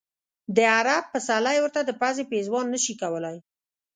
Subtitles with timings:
[0.55, 3.37] د عرب پسرلی ورته د پزې پېزوان نه شي کولای.